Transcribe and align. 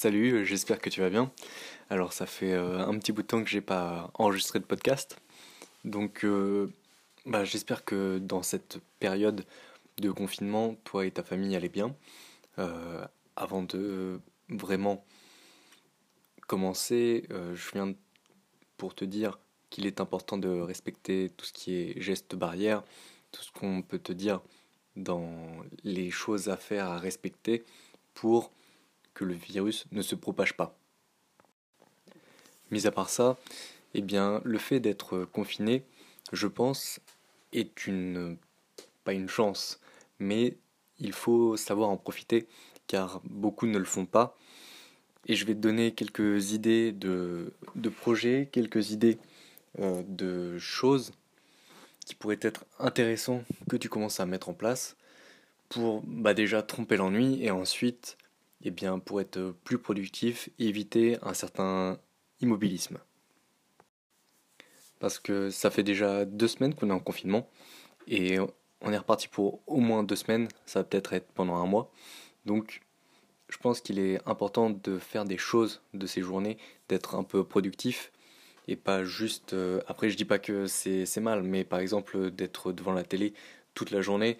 Salut, 0.00 0.46
j'espère 0.46 0.78
que 0.78 0.90
tu 0.90 1.00
vas 1.00 1.10
bien. 1.10 1.32
Alors 1.90 2.12
ça 2.12 2.24
fait 2.24 2.52
euh, 2.52 2.86
un 2.86 2.96
petit 3.00 3.10
bout 3.10 3.22
de 3.22 3.26
temps 3.26 3.42
que 3.42 3.50
j'ai 3.50 3.60
pas 3.60 4.12
enregistré 4.14 4.60
de 4.60 4.64
podcast. 4.64 5.18
Donc 5.84 6.24
euh, 6.24 6.72
bah, 7.26 7.44
j'espère 7.44 7.84
que 7.84 8.18
dans 8.18 8.44
cette 8.44 8.78
période 9.00 9.44
de 9.96 10.12
confinement, 10.12 10.76
toi 10.84 11.04
et 11.04 11.10
ta 11.10 11.24
famille 11.24 11.56
allaient 11.56 11.68
bien. 11.68 11.96
Euh, 12.60 13.04
avant 13.34 13.64
de 13.64 14.20
vraiment 14.48 15.04
commencer, 16.46 17.24
je 17.30 17.72
viens 17.72 17.92
pour 18.76 18.94
te 18.94 19.04
dire 19.04 19.40
qu'il 19.68 19.84
est 19.84 20.00
important 20.00 20.38
de 20.38 20.60
respecter 20.60 21.32
tout 21.36 21.44
ce 21.44 21.52
qui 21.52 21.74
est 21.74 22.00
gestes 22.00 22.36
barrières, 22.36 22.84
tout 23.32 23.42
ce 23.42 23.50
qu'on 23.50 23.82
peut 23.82 23.98
te 23.98 24.12
dire 24.12 24.42
dans 24.94 25.56
les 25.82 26.12
choses 26.12 26.48
à 26.48 26.56
faire, 26.56 26.86
à 26.86 26.98
respecter 27.00 27.64
pour 28.14 28.52
le 29.24 29.34
virus 29.34 29.86
ne 29.92 30.02
se 30.02 30.14
propage 30.14 30.56
pas. 30.56 30.76
Mis 32.70 32.86
à 32.86 32.90
part 32.90 33.10
ça, 33.10 33.36
eh 33.94 34.02
bien, 34.02 34.40
le 34.44 34.58
fait 34.58 34.80
d'être 34.80 35.24
confiné, 35.24 35.84
je 36.32 36.46
pense, 36.46 37.00
est 37.52 37.86
une 37.86 38.36
pas 39.04 39.14
une 39.14 39.28
chance, 39.28 39.80
mais 40.18 40.58
il 40.98 41.12
faut 41.12 41.56
savoir 41.56 41.88
en 41.88 41.96
profiter 41.96 42.46
car 42.86 43.20
beaucoup 43.24 43.66
ne 43.66 43.78
le 43.78 43.84
font 43.84 44.06
pas. 44.06 44.36
Et 45.26 45.34
je 45.34 45.44
vais 45.44 45.54
te 45.54 45.60
donner 45.60 45.92
quelques 45.92 46.52
idées 46.52 46.92
de, 46.92 47.52
de 47.74 47.88
projets, 47.88 48.48
quelques 48.50 48.90
idées 48.90 49.18
euh, 49.78 50.02
de 50.08 50.58
choses 50.58 51.12
qui 52.06 52.14
pourraient 52.14 52.38
être 52.40 52.64
intéressantes 52.78 53.44
que 53.68 53.76
tu 53.76 53.88
commences 53.88 54.20
à 54.20 54.26
mettre 54.26 54.48
en 54.48 54.54
place 54.54 54.96
pour 55.68 56.02
bah, 56.06 56.32
déjà 56.32 56.62
tromper 56.62 56.96
l'ennui 56.96 57.44
et 57.44 57.50
ensuite 57.50 58.16
eh 58.62 58.70
bien, 58.70 58.98
pour 58.98 59.20
être 59.20 59.54
plus 59.64 59.78
productif, 59.78 60.50
éviter 60.58 61.18
un 61.22 61.34
certain 61.34 61.98
immobilisme. 62.40 62.98
Parce 64.98 65.18
que 65.18 65.50
ça 65.50 65.70
fait 65.70 65.84
déjà 65.84 66.24
deux 66.24 66.48
semaines 66.48 66.74
qu'on 66.74 66.90
est 66.90 66.92
en 66.92 66.98
confinement 67.00 67.48
et 68.08 68.38
on 68.80 68.92
est 68.92 68.98
reparti 68.98 69.28
pour 69.28 69.60
au 69.66 69.78
moins 69.78 70.02
deux 70.02 70.16
semaines, 70.16 70.48
ça 70.66 70.80
va 70.80 70.84
peut-être 70.84 71.12
être 71.12 71.30
pendant 71.32 71.56
un 71.56 71.66
mois. 71.66 71.92
Donc 72.46 72.80
je 73.48 73.56
pense 73.58 73.80
qu'il 73.80 73.98
est 73.98 74.18
important 74.26 74.70
de 74.70 74.98
faire 74.98 75.24
des 75.24 75.38
choses 75.38 75.82
de 75.94 76.06
ces 76.06 76.20
journées, 76.22 76.58
d'être 76.88 77.14
un 77.14 77.24
peu 77.24 77.44
productif 77.44 78.12
et 78.66 78.76
pas 78.76 79.04
juste. 79.04 79.54
Euh, 79.54 79.80
après, 79.86 80.10
je 80.10 80.16
dis 80.16 80.24
pas 80.24 80.38
que 80.38 80.66
c'est 80.66 81.20
mal, 81.20 81.42
mais 81.42 81.64
par 81.64 81.78
exemple 81.80 82.30
d'être 82.30 82.72
devant 82.72 82.92
la 82.92 83.04
télé 83.04 83.34
toute 83.74 83.90
la 83.90 84.02
journée, 84.02 84.38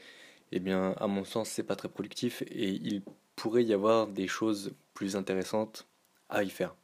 eh 0.52 0.60
bien, 0.60 0.92
à 0.98 1.06
mon 1.06 1.24
sens, 1.24 1.48
c'est 1.50 1.62
pas 1.62 1.76
très 1.76 1.88
productif 1.88 2.42
et 2.42 2.68
il 2.70 3.02
pourrait 3.38 3.64
y 3.64 3.72
avoir 3.72 4.08
des 4.08 4.26
choses 4.26 4.72
plus 4.94 5.14
intéressantes 5.14 5.86
à 6.28 6.42
y 6.42 6.50
faire. 6.50 6.74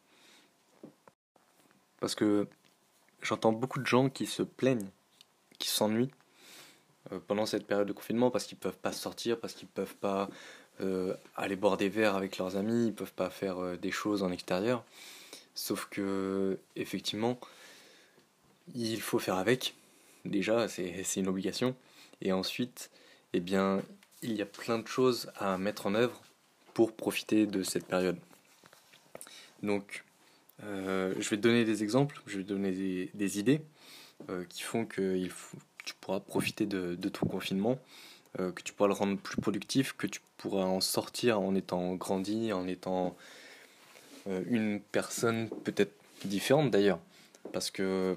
Parce 1.98 2.14
que 2.14 2.46
j'entends 3.22 3.52
beaucoup 3.52 3.80
de 3.80 3.86
gens 3.86 4.08
qui 4.08 4.26
se 4.26 4.42
plaignent, 4.42 4.88
qui 5.58 5.68
s'ennuient 5.68 6.12
euh, 7.10 7.18
pendant 7.26 7.44
cette 7.44 7.66
période 7.66 7.88
de 7.88 7.92
confinement 7.92 8.30
parce 8.30 8.44
qu'ils 8.44 8.58
peuvent 8.58 8.78
pas 8.78 8.92
sortir, 8.92 9.40
parce 9.40 9.52
qu'ils 9.54 9.66
peuvent 9.66 9.96
pas 9.96 10.30
euh, 10.80 11.16
aller 11.34 11.56
boire 11.56 11.76
des 11.76 11.88
verres 11.88 12.14
avec 12.14 12.38
leurs 12.38 12.56
amis, 12.56 12.86
ils 12.86 12.94
peuvent 12.94 13.12
pas 13.12 13.30
faire 13.30 13.58
euh, 13.58 13.76
des 13.76 13.90
choses 13.90 14.22
en 14.22 14.30
extérieur. 14.30 14.84
Sauf 15.56 15.88
que 15.90 16.58
effectivement, 16.76 17.38
il 18.76 19.00
faut 19.00 19.18
faire 19.18 19.36
avec. 19.36 19.74
Déjà, 20.24 20.68
c'est 20.68 21.16
une 21.16 21.28
obligation. 21.28 21.74
Et 22.22 22.32
ensuite, 22.32 22.90
eh 23.32 23.40
bien, 23.40 23.82
il 24.22 24.32
y 24.36 24.42
a 24.42 24.46
plein 24.46 24.78
de 24.78 24.86
choses 24.86 25.30
à 25.36 25.58
mettre 25.58 25.86
en 25.86 25.94
œuvre 25.94 26.22
pour 26.74 26.92
profiter 26.92 27.46
de 27.46 27.62
cette 27.62 27.86
période. 27.86 28.18
Donc, 29.62 30.04
euh, 30.62 31.14
je 31.18 31.28
vais 31.30 31.36
donner 31.36 31.64
des 31.64 31.82
exemples, 31.82 32.20
je 32.26 32.38
vais 32.38 32.44
donner 32.44 33.10
des, 33.14 33.38
idées 33.38 33.62
euh, 34.28 34.44
qui 34.48 34.62
font 34.62 34.84
que 34.84 35.26
tu 35.84 35.94
pourras 36.00 36.20
profiter 36.20 36.66
de, 36.66 37.08
ton 37.08 37.26
confinement, 37.26 37.78
euh, 38.38 38.52
que 38.52 38.62
tu 38.62 38.72
pourras 38.72 38.88
le 38.88 38.94
rendre 38.94 39.18
plus 39.18 39.40
productif, 39.40 39.94
que 39.96 40.06
tu 40.06 40.20
pourras 40.36 40.64
en 40.64 40.80
sortir 40.80 41.40
en 41.40 41.54
étant 41.54 41.94
grandi, 41.94 42.52
en 42.52 42.66
étant 42.66 43.16
une 44.26 44.80
personne 44.80 45.50
peut-être 45.64 45.92
différente 46.24 46.70
d'ailleurs. 46.70 46.98
Parce 47.52 47.70
que, 47.70 48.16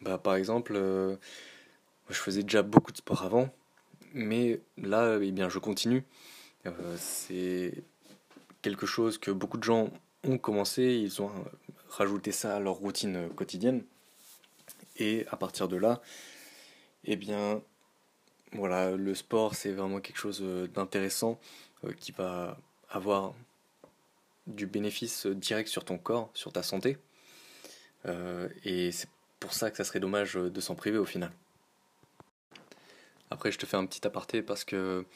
bah, 0.00 0.16
par 0.16 0.34
exemple, 0.34 0.74
je 0.74 2.14
faisais 2.14 2.42
déjà 2.42 2.62
beaucoup 2.62 2.90
de 2.90 2.96
sport 2.96 3.22
avant, 3.22 3.50
mais 4.14 4.60
là, 4.78 5.18
eh 5.20 5.30
bien, 5.30 5.50
je 5.50 5.58
continue. 5.58 6.04
c'est 6.96 7.82
quelque 8.62 8.86
chose 8.86 9.18
que 9.18 9.30
beaucoup 9.30 9.58
de 9.58 9.64
gens 9.64 9.90
ont 10.24 10.38
commencé, 10.38 10.82
ils 10.82 11.20
ont 11.20 11.32
rajouté 11.88 12.32
ça 12.32 12.56
à 12.56 12.60
leur 12.60 12.74
routine 12.74 13.28
quotidienne. 13.30 13.84
Et 14.96 15.26
à 15.30 15.36
partir 15.36 15.68
de 15.68 15.76
là, 15.76 16.00
eh 17.04 17.16
bien, 17.16 17.62
voilà, 18.52 18.92
le 18.92 19.14
sport, 19.14 19.54
c'est 19.54 19.72
vraiment 19.72 20.00
quelque 20.00 20.18
chose 20.18 20.42
d'intéressant 20.74 21.40
euh, 21.84 21.92
qui 21.92 22.12
va 22.12 22.58
avoir 22.90 23.34
du 24.46 24.66
bénéfice 24.66 25.26
direct 25.26 25.68
sur 25.68 25.84
ton 25.84 25.98
corps, 25.98 26.30
sur 26.34 26.52
ta 26.52 26.62
santé. 26.62 26.98
Euh, 28.06 28.48
et 28.64 28.92
c'est 28.92 29.08
pour 29.40 29.52
ça 29.52 29.70
que 29.70 29.76
ça 29.76 29.84
serait 29.84 30.00
dommage 30.00 30.34
de 30.34 30.60
s'en 30.60 30.74
priver 30.74 30.98
au 30.98 31.04
final. 31.04 31.32
Après, 33.30 33.50
je 33.50 33.58
te 33.58 33.66
fais 33.66 33.76
un 33.76 33.86
petit 33.86 34.06
aparté 34.06 34.42
parce 34.42 34.64
que 34.64 35.06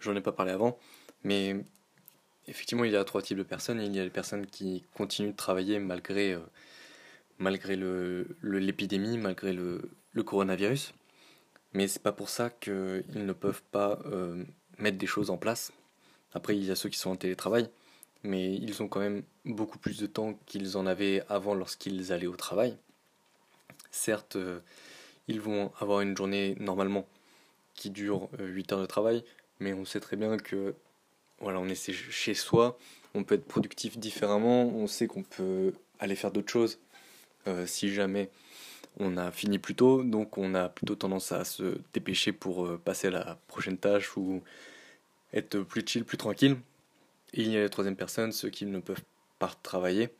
j'en 0.00 0.16
ai 0.16 0.20
pas 0.20 0.32
parlé 0.32 0.50
avant, 0.50 0.78
mais 1.22 1.64
effectivement, 2.50 2.84
il 2.84 2.92
y 2.92 2.96
a 2.96 3.04
trois 3.04 3.22
types 3.22 3.38
de 3.38 3.42
personnes. 3.42 3.80
Il 3.80 3.94
y 3.94 4.00
a 4.00 4.04
les 4.04 4.10
personnes 4.10 4.46
qui 4.46 4.84
continuent 4.94 5.30
de 5.30 5.36
travailler 5.36 5.78
malgré, 5.78 6.34
euh, 6.34 6.40
malgré 7.38 7.76
l'épidémie, 8.42 9.16
le, 9.16 9.22
malgré 9.22 9.52
le, 9.52 9.90
le, 10.12 10.22
coronavirus. 10.22 10.92
Mais 11.72 11.86
c'est 11.88 12.02
pas 12.02 12.12
pour 12.12 12.28
ça 12.28 12.50
qu'ils 12.50 13.04
ne 13.14 13.32
peuvent 13.32 13.62
pas 13.70 14.00
euh, 14.06 14.44
mettre 14.78 14.98
des 14.98 15.06
choses 15.06 15.30
en 15.30 15.36
place. 15.38 15.72
Après, 16.34 16.56
il 16.56 16.64
y 16.64 16.70
a 16.70 16.76
ceux 16.76 16.88
qui 16.88 16.98
sont 16.98 17.10
en 17.10 17.16
télétravail, 17.16 17.70
mais 18.24 18.54
ils 18.54 18.82
ont 18.82 18.88
quand 18.88 19.00
même 19.00 19.22
beaucoup 19.44 19.78
plus 19.78 19.98
de 19.98 20.06
temps 20.06 20.34
qu'ils 20.46 20.76
en 20.76 20.86
avaient 20.86 21.22
avant 21.28 21.54
lorsqu'ils 21.54 22.12
allaient 22.12 22.26
au 22.26 22.36
travail. 22.36 22.76
Certes, 23.92 24.36
euh, 24.36 24.60
ils 25.28 25.40
vont 25.40 25.72
avoir 25.78 26.00
une 26.00 26.16
journée 26.16 26.56
normalement 26.58 27.06
qui 27.74 27.90
dure 27.90 28.28
8 28.38 28.72
heures 28.72 28.80
de 28.80 28.86
travail, 28.86 29.24
mais 29.60 29.72
on 29.72 29.84
sait 29.84 30.00
très 30.00 30.16
bien 30.16 30.36
que 30.36 30.74
voilà, 31.40 31.58
on 31.58 31.68
est 31.68 31.92
chez 31.92 32.34
soi, 32.34 32.78
on 33.14 33.24
peut 33.24 33.34
être 33.34 33.46
productif 33.46 33.98
différemment, 33.98 34.66
on 34.66 34.86
sait 34.86 35.06
qu'on 35.06 35.22
peut 35.22 35.72
aller 35.98 36.14
faire 36.14 36.30
d'autres 36.30 36.50
choses 36.50 36.78
euh, 37.46 37.66
si 37.66 37.92
jamais 37.92 38.30
on 38.98 39.16
a 39.16 39.30
fini 39.30 39.58
plus 39.58 39.74
tôt, 39.74 40.02
donc 40.02 40.36
on 40.36 40.54
a 40.54 40.68
plutôt 40.68 40.94
tendance 40.94 41.32
à 41.32 41.44
se 41.44 41.78
dépêcher 41.94 42.32
pour 42.32 42.66
euh, 42.66 42.78
passer 42.78 43.08
à 43.08 43.10
la 43.10 43.38
prochaine 43.46 43.78
tâche 43.78 44.16
ou 44.16 44.42
être 45.32 45.60
plus 45.60 45.86
chill, 45.86 46.04
plus 46.04 46.18
tranquille. 46.18 46.56
Et 47.32 47.42
il 47.42 47.50
y 47.50 47.56
a 47.56 47.62
la 47.62 47.68
troisième 47.68 47.96
personne, 47.96 48.32
ceux 48.32 48.50
qui 48.50 48.66
ne 48.66 48.80
peuvent 48.80 49.02
pas 49.38 49.52
travailler. 49.62 50.10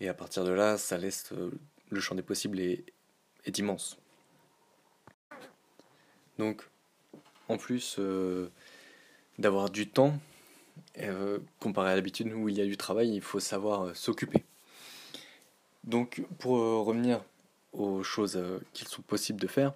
Et 0.00 0.08
à 0.08 0.14
partir 0.14 0.44
de 0.44 0.50
là, 0.50 0.78
ça 0.78 0.96
laisse 0.96 1.32
euh, 1.32 1.50
le 1.90 2.00
champ 2.00 2.14
des 2.14 2.22
possibles 2.22 2.60
est 2.60 3.58
immense. 3.58 3.98
Donc, 6.38 6.62
en 7.48 7.58
plus 7.58 8.00
d'avoir 9.38 9.68
du 9.68 9.88
temps, 9.88 10.18
euh, 10.98 11.38
comparé 11.58 11.92
à 11.92 11.94
l'habitude 11.94 12.32
où 12.32 12.48
il 12.48 12.56
y 12.56 12.60
a 12.60 12.66
du 12.66 12.76
travail, 12.76 13.14
il 13.14 13.20
faut 13.20 13.40
savoir 13.40 13.82
euh, 13.82 13.94
s'occuper. 13.94 14.44
Donc 15.84 16.22
pour 16.38 16.58
euh, 16.58 16.80
revenir 16.80 17.22
aux 17.72 18.02
choses 18.02 18.42
qu'il 18.72 18.88
sont 18.88 19.02
possibles 19.02 19.40
de 19.40 19.46
faire, 19.46 19.74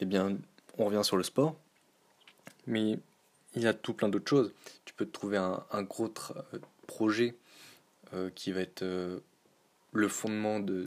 eh 0.00 0.04
bien 0.04 0.36
on 0.78 0.84
revient 0.84 1.04
sur 1.04 1.16
le 1.16 1.22
sport, 1.22 1.56
mais 2.66 2.98
il 3.54 3.62
y 3.62 3.66
a 3.66 3.74
tout 3.74 3.94
plein 3.94 4.08
d'autres 4.08 4.28
choses. 4.28 4.52
Tu 4.84 4.94
peux 4.94 5.06
te 5.06 5.12
trouver 5.12 5.38
un, 5.38 5.82
gros 5.82 6.12
projet 6.86 7.34
qui 8.34 8.52
va 8.52 8.60
être 8.60 8.84
le 9.92 10.08
fondement 10.08 10.60
de 10.60 10.84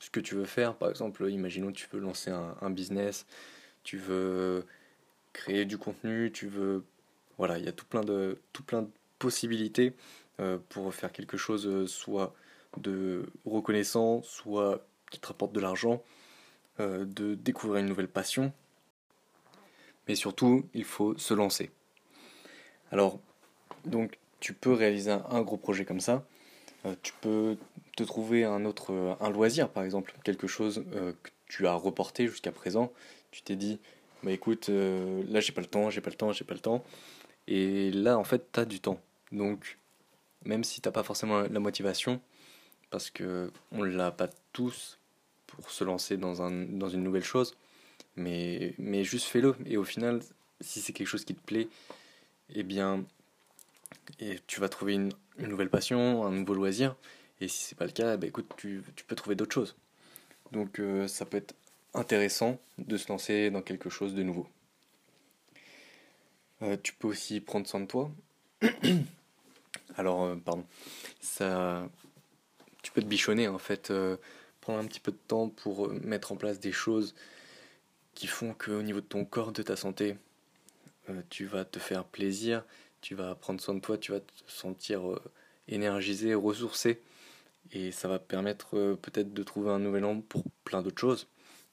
ce 0.00 0.08
que 0.08 0.20
tu 0.20 0.34
veux 0.34 0.46
faire. 0.46 0.74
Par 0.74 0.88
exemple, 0.88 1.30
imaginons 1.30 1.70
tu 1.70 1.86
veux 1.92 2.00
lancer 2.00 2.30
un 2.30 2.70
business, 2.70 3.26
tu 3.82 3.98
veux 3.98 4.64
créer 5.34 5.66
du 5.66 5.76
contenu, 5.76 6.32
tu 6.32 6.46
veux 6.46 6.82
voilà, 7.38 7.58
il 7.58 7.64
y 7.64 7.68
a 7.68 7.72
tout 7.72 7.86
plein 7.86 8.02
de, 8.02 8.38
possibilités 9.18 9.94
euh, 10.40 10.58
pour 10.68 10.92
faire 10.94 11.12
quelque 11.12 11.36
chose 11.36 11.66
euh, 11.66 11.86
soit 11.86 12.34
de 12.76 13.26
reconnaissant, 13.46 14.22
soit 14.22 14.86
qui 15.10 15.20
te 15.20 15.26
rapporte 15.28 15.52
de 15.52 15.60
l'argent, 15.60 16.02
euh, 16.80 17.04
de 17.04 17.34
découvrir 17.34 17.80
une 17.80 17.88
nouvelle 17.88 18.08
passion. 18.08 18.52
Mais 20.08 20.14
surtout, 20.14 20.66
il 20.74 20.84
faut 20.84 21.16
se 21.16 21.32
lancer. 21.32 21.70
Alors, 22.90 23.18
donc, 23.86 24.18
tu 24.40 24.52
peux 24.52 24.72
réaliser 24.72 25.10
un, 25.10 25.40
gros 25.40 25.56
projet 25.56 25.86
comme 25.86 26.00
ça. 26.00 26.26
tu 27.02 27.14
peux 27.22 27.56
te 27.96 28.02
trouver 28.02 28.44
un 28.44 28.66
autre, 28.66 29.16
loisir 29.32 29.70
par 29.70 29.84
exemple, 29.84 30.14
quelque 30.22 30.46
chose 30.46 30.84
que 31.22 31.30
tu 31.48 31.66
as 31.66 31.72
reporté 31.72 32.28
jusqu'à 32.28 32.52
présent. 32.52 32.92
Tu 33.30 33.40
t'es 33.40 33.56
dit, 33.56 33.80
bah 34.22 34.32
écoute, 34.32 34.68
là 34.68 35.40
j'ai 35.40 35.52
pas 35.52 35.62
le 35.62 35.66
temps, 35.66 35.88
j'ai 35.88 36.02
pas 36.02 36.10
le 36.10 36.16
temps, 36.16 36.32
j'ai 36.32 36.44
pas 36.44 36.52
le 36.52 36.60
temps. 36.60 36.84
Et 37.48 37.90
là, 37.90 38.18
en 38.18 38.24
fait, 38.24 38.50
tu 38.52 38.60
as 38.60 38.64
du 38.64 38.80
temps. 38.80 39.00
Donc, 39.32 39.78
même 40.44 40.64
si 40.64 40.80
t'as 40.80 40.90
pas 40.90 41.02
forcément 41.02 41.42
la 41.42 41.60
motivation, 41.60 42.20
parce 42.90 43.10
que 43.10 43.50
on 43.72 43.82
l'a 43.82 44.10
pas 44.10 44.28
tous 44.52 44.98
pour 45.46 45.70
se 45.70 45.84
lancer 45.84 46.16
dans, 46.16 46.42
un, 46.42 46.50
dans 46.50 46.88
une 46.88 47.02
nouvelle 47.02 47.24
chose, 47.24 47.56
mais, 48.16 48.74
mais 48.78 49.04
juste 49.04 49.26
fais-le. 49.26 49.56
Et 49.66 49.76
au 49.76 49.84
final, 49.84 50.20
si 50.60 50.80
c'est 50.80 50.92
quelque 50.92 51.08
chose 51.08 51.24
qui 51.24 51.34
te 51.34 51.44
plaît, 51.44 51.68
eh 52.54 52.62
bien, 52.62 53.04
et 54.20 54.38
tu 54.46 54.60
vas 54.60 54.68
trouver 54.68 54.94
une, 54.94 55.12
une 55.38 55.48
nouvelle 55.48 55.70
passion, 55.70 56.24
un 56.24 56.30
nouveau 56.30 56.54
loisir. 56.54 56.96
Et 57.40 57.48
si 57.48 57.64
c'est 57.64 57.78
pas 57.78 57.86
le 57.86 57.92
cas, 57.92 58.16
bah 58.16 58.26
écoute, 58.26 58.46
tu, 58.56 58.82
tu 58.96 59.04
peux 59.04 59.16
trouver 59.16 59.34
d'autres 59.36 59.54
choses. 59.54 59.76
Donc 60.52 60.78
euh, 60.78 61.08
ça 61.08 61.24
peut 61.24 61.38
être 61.38 61.54
intéressant 61.94 62.58
de 62.78 62.96
se 62.96 63.08
lancer 63.08 63.50
dans 63.50 63.62
quelque 63.62 63.90
chose 63.90 64.14
de 64.14 64.22
nouveau. 64.22 64.46
Euh, 66.62 66.76
tu 66.82 66.94
peux 66.94 67.08
aussi 67.08 67.40
prendre 67.40 67.66
soin 67.66 67.80
de 67.80 67.86
toi. 67.86 68.10
Alors, 69.96 70.24
euh, 70.24 70.36
pardon, 70.36 70.64
ça, 71.20 71.88
tu 72.82 72.92
peux 72.92 73.02
te 73.02 73.06
bichonner 73.06 73.48
en 73.48 73.58
fait, 73.58 73.92
prendre 74.60 74.78
un 74.78 74.86
petit 74.86 75.00
peu 75.00 75.12
de 75.12 75.18
temps 75.28 75.48
pour 75.48 75.88
mettre 75.88 76.32
en 76.32 76.36
place 76.36 76.60
des 76.60 76.72
choses 76.72 77.14
qui 78.14 78.26
font 78.26 78.54
qu'au 78.54 78.82
niveau 78.82 79.00
de 79.00 79.06
ton 79.06 79.24
corps, 79.24 79.52
de 79.52 79.62
ta 79.62 79.76
santé, 79.76 80.16
tu 81.30 81.46
vas 81.46 81.64
te 81.64 81.78
faire 81.78 82.04
plaisir, 82.04 82.64
tu 83.00 83.14
vas 83.14 83.34
prendre 83.34 83.60
soin 83.60 83.74
de 83.74 83.80
toi, 83.80 83.98
tu 83.98 84.12
vas 84.12 84.20
te 84.20 84.32
sentir 84.46 85.02
énergisé, 85.68 86.34
ressourcé 86.34 87.00
et 87.72 87.90
ça 87.90 88.08
va 88.08 88.18
permettre 88.18 88.76
euh, 88.76 88.96
peut-être 89.00 89.32
de 89.32 89.42
trouver 89.42 89.70
un 89.70 89.78
nouvel 89.78 90.04
angle 90.04 90.22
pour 90.22 90.44
plein 90.64 90.82
d'autres 90.82 91.00
choses. 91.00 91.26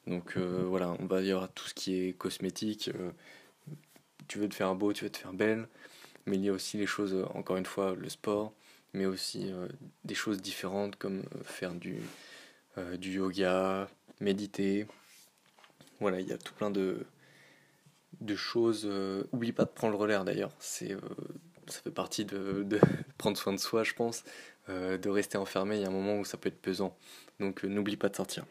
Donc 0.07 0.33
euh, 0.37 0.63
voilà, 0.65 0.95
on 0.99 1.05
va 1.05 1.21
y 1.21 1.31
avoir 1.31 1.51
tout 1.51 1.67
ce 1.67 1.73
qui 1.73 1.95
est 1.95 2.13
cosmétique. 2.13 2.89
Euh, 4.31 4.33
tu 4.33 4.39
veux 4.39 4.49
te 4.49 4.55
faire 4.55 4.75
beau, 4.75 4.93
tu 4.93 5.03
veux 5.03 5.09
te 5.09 5.17
faire 5.17 5.33
belle, 5.33 5.67
mais 6.25 6.37
il 6.37 6.43
y 6.43 6.49
a 6.49 6.53
aussi 6.53 6.77
les 6.77 6.85
choses, 6.85 7.15
encore 7.33 7.57
une 7.57 7.65
fois, 7.65 7.95
le 7.95 8.09
sport, 8.09 8.53
mais 8.93 9.05
aussi 9.05 9.51
des 10.03 10.15
choses 10.15 10.41
différentes 10.41 10.95
comme 10.95 11.23
faire 11.43 11.73
du, 11.73 11.97
du 12.97 13.11
yoga, 13.11 13.89
méditer. 14.19 14.85
Voilà, 15.99 16.19
il 16.19 16.27
y 16.27 16.33
a 16.33 16.37
tout 16.37 16.53
plein 16.53 16.71
de, 16.71 17.05
de 18.19 18.35
choses. 18.35 18.89
oublie 19.31 19.51
pas 19.53 19.65
de 19.65 19.69
prendre 19.69 19.93
le 19.93 19.99
relais 19.99 20.23
d'ailleurs, 20.23 20.51
c'est 20.59 20.95
ça 21.71 21.81
fait 21.81 21.91
partie 21.91 22.25
de, 22.25 22.65
prendre 23.17 23.37
soin 23.37 23.53
de 23.53 23.59
soi, 23.59 23.83
je 23.83 23.93
pense. 23.93 24.23
Euh, 24.69 24.97
de 24.97 25.09
rester 25.09 25.37
enfermé, 25.37 25.77
il 25.77 25.81
y 25.81 25.85
a 25.85 25.87
un 25.87 25.91
moment 25.91 26.19
où 26.19 26.25
ça 26.25 26.37
peut 26.37 26.49
être 26.49 26.61
pesant. 26.61 26.95
Donc 27.39 27.65
euh, 27.65 27.67
n'oublie 27.67 27.97
pas 27.97 28.09
de 28.09 28.15
sortir. 28.15 28.45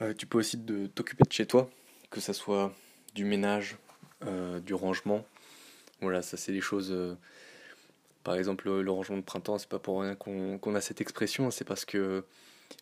Euh, 0.00 0.14
tu 0.14 0.26
peux 0.26 0.38
aussi 0.38 0.56
de 0.56 0.86
t'occuper 0.86 1.24
de 1.24 1.32
chez 1.32 1.46
toi, 1.46 1.68
que 2.10 2.20
ce 2.20 2.32
soit 2.32 2.72
du 3.14 3.24
ménage, 3.24 3.76
du 4.22 4.74
rangement. 4.74 5.24
Voilà, 6.00 6.22
ça 6.22 6.36
c'est 6.36 6.52
des 6.52 6.60
choses. 6.60 6.94
par 8.24 8.34
exemple, 8.34 8.68
le, 8.68 8.90
rangement 8.90 9.16
de 9.16 9.22
printemps, 9.22 9.58
c'est 9.58 9.68
pas 9.68 9.78
pour 9.78 10.02
rien 10.02 10.14
qu'on 10.14 10.74
a 10.74 10.80
cette 10.80 11.00
expression, 11.00 11.50
c'est 11.50 11.64
parce 11.64 11.84
que 11.84 12.24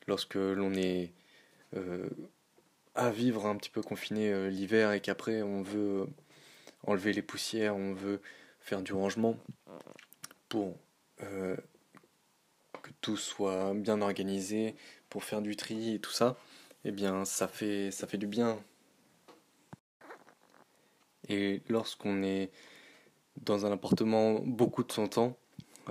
lorsque 0.06 0.36
l'on 0.36 0.74
est 0.74 1.12
à 2.94 3.10
vivre 3.10 3.46
un 3.46 3.56
petit 3.56 3.70
peu 3.70 3.82
confiné 3.82 4.50
l'hiver 4.50 4.92
et 4.92 5.00
qu'après 5.00 5.42
on 5.42 5.62
veut 5.62 6.06
enlever 6.86 7.12
les 7.12 7.22
poussières, 7.22 7.76
on 7.76 7.92
veut 7.94 8.20
faire 8.60 8.82
du 8.82 8.92
rangement 8.92 9.36
pour 10.48 10.76
que 12.82 12.90
tout 13.00 13.16
soit 13.16 13.74
bien 13.74 14.00
organisé, 14.00 14.74
pour 15.10 15.24
faire 15.24 15.42
du 15.42 15.56
tri 15.56 15.94
et 15.94 15.98
tout 15.98 16.12
ça, 16.12 16.36
eh 16.84 16.92
bien 16.92 17.24
ça 17.24 17.48
fait, 17.48 17.90
ça 17.90 18.06
fait 18.06 18.18
du 18.18 18.26
bien. 18.26 18.58
Et 21.28 21.62
lorsqu'on 21.68 22.22
est 22.22 22.50
dans 23.42 23.66
un 23.66 23.72
appartement 23.72 24.40
beaucoup 24.44 24.84
de 24.84 24.92
son 24.92 25.08
temps, 25.08 25.36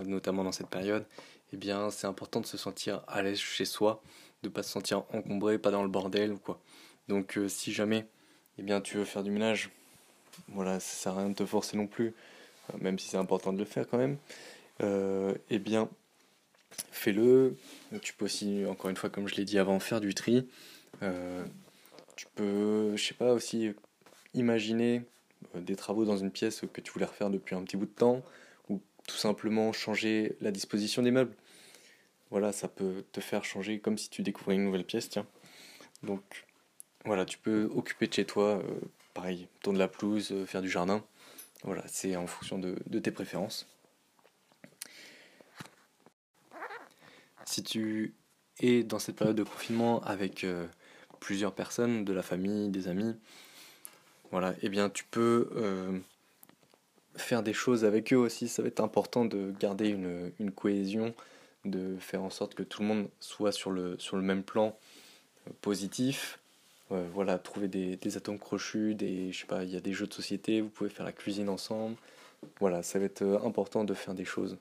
notamment 0.06 0.44
dans 0.44 0.52
cette 0.52 0.70
période, 0.70 1.06
eh 1.54 1.58
bien 1.58 1.90
c'est 1.90 2.08
important 2.08 2.42
de 2.42 2.46
se 2.46 2.58
sentir 2.58 3.04
à 3.08 3.22
l'aise 3.22 3.38
chez 3.38 3.66
soi, 3.66 4.02
de 4.44 4.50
pas 4.50 4.64
se 4.64 4.70
sentir 4.70 5.04
encombré, 5.14 5.58
pas 5.58 5.72
dans 5.72 5.84
le 5.84 5.90
bordel 5.90 6.34
ou 6.34 6.38
quoi. 6.38 6.60
Donc 7.08 7.38
euh, 7.38 7.48
si 7.48 7.72
jamais 7.72 8.08
eh 8.58 8.64
bien 8.64 8.82
tu 8.82 8.98
veux 8.98 9.06
faire 9.06 9.24
du 9.24 9.32
ménage, 9.32 9.70
voilà, 10.50 10.80
ça 10.80 10.96
sert 10.96 11.14
à 11.14 11.20
rien 11.20 11.30
de 11.30 11.36
te 11.36 11.46
forcer 11.46 11.78
non 11.78 11.88
plus, 11.88 12.14
euh, 12.74 12.78
même 12.80 13.00
si 13.00 13.10
c'est 13.10 13.18
important 13.18 13.54
de 13.54 13.60
le 13.60 13.66
faire 13.66 13.88
quand 13.88 13.98
même. 13.98 14.18
Euh, 14.84 15.34
eh 15.50 15.60
bien 15.60 15.90
fais-le. 16.92 17.56
Tu 18.02 18.14
peux 18.14 18.26
aussi, 18.26 18.66
encore 18.66 18.90
une 18.90 18.98
fois, 18.98 19.10
comme 19.10 19.28
je 19.28 19.36
l'ai 19.36 19.46
dit 19.46 19.60
avant, 19.60 19.80
faire 19.80 20.02
du 20.02 20.14
tri. 20.14 20.48
Tu 22.18 22.26
peux, 22.36 22.96
je 22.96 23.04
sais 23.04 23.14
pas, 23.14 23.34
aussi 23.34 23.74
imaginer 24.34 25.04
des 25.56 25.76
travaux 25.76 26.06
dans 26.06 26.18
une 26.18 26.32
pièce 26.32 26.62
que 26.74 26.82
tu 26.82 26.92
voulais 26.92 27.06
refaire 27.06 27.30
depuis 27.30 27.56
un 27.56 27.64
petit 27.64 27.78
bout 27.78 27.86
de 27.86 27.92
temps, 27.92 28.22
ou 28.70 28.82
tout 29.08 29.18
simplement 29.18 29.72
changer 29.74 30.36
la 30.42 30.52
disposition 30.52 31.02
des 31.02 31.12
meubles. 31.12 31.36
Voilà, 32.32 32.52
ça 32.52 32.68
peut 32.68 33.04
te 33.12 33.22
faire 33.22 33.46
changer 33.46 33.80
comme 33.80 33.98
si 33.98 34.10
tu 34.10 34.24
découvrais 34.24 34.56
une 34.56 34.64
nouvelle 34.64 34.86
pièce, 34.86 35.10
tiens. 35.10 35.28
Donc, 36.04 36.46
voilà, 37.06 37.26
tu 37.26 37.38
peux 37.38 37.70
occuper 37.76 38.08
de 38.08 38.14
chez 38.14 38.26
toi, 38.26 38.62
euh, 38.64 38.80
pareil, 39.14 39.48
tourner 39.62 39.80
la 39.80 39.88
pelouse, 39.88 40.34
faire 40.46 40.62
du 40.62 40.70
jardin. 40.70 41.04
Voilà, 41.64 41.84
c'est 41.88 42.16
en 42.16 42.28
fonction 42.28 42.60
de 42.60 43.00
tes 43.00 43.12
préférences. 43.12 43.68
si 47.46 47.64
tu 47.64 48.14
es 48.60 48.84
dans 48.84 49.00
cette 49.00 49.16
période 49.16 49.38
de 49.38 49.44
confinement 49.44 50.02
avec 50.02 50.44
euh, 50.44 50.68
plusieurs 51.20 51.54
personnes, 51.54 52.04
de 52.04 52.12
la 52.12 52.22
famille, 52.22 52.70
des 52.70 52.88
amis, 52.88 53.16
voilà, 54.36 54.54
eh 54.62 54.68
bien 54.68 54.90
tu 54.90 55.06
peux 55.06 55.50
euh, 55.56 55.98
faire 57.16 57.42
des 57.42 57.54
choses 57.54 57.86
avec 57.86 58.12
eux 58.12 58.18
aussi. 58.18 58.50
Ça 58.50 58.62
va 58.62 58.68
être 58.68 58.82
important 58.82 59.24
de 59.24 59.54
garder 59.62 59.88
une, 59.88 60.52
cohésion, 60.52 61.14
de 61.64 61.96
faire 62.00 62.22
en 62.22 62.30
sorte 62.30 62.54
que 62.54 62.62
tout 62.62 62.82
le 62.82 62.88
monde 62.90 63.08
soit 63.22 63.54
sur 63.54 63.72
le, 63.72 63.98
sur 63.98 64.18
le 64.18 64.24
même 64.24 64.44
plan 64.44 64.78
euh, 65.48 65.52
positif. 65.62 66.40
voilà, 66.90 67.40
trouver 67.40 67.70
des, 67.70 68.18
atomes 68.18 68.38
crochus, 68.38 68.94
des, 68.94 69.32
je 69.32 69.40
sais 69.40 69.48
pas, 69.48 69.64
il 69.64 69.70
y 69.70 69.78
a 69.78 69.80
des 69.80 69.94
jeux 69.94 70.06
de 70.06 70.14
société, 70.14 70.60
vous 70.60 70.68
pouvez 70.68 70.90
faire 70.90 71.06
la 71.06 71.14
cuisine 71.14 71.48
ensemble. 71.48 71.96
Voilà, 72.60 72.84
ça 72.84 73.00
va 73.00 73.06
être 73.06 73.24
important 73.46 73.86
de 73.86 73.94
faire 73.94 74.16
des 74.16 74.26
choses 74.26 74.58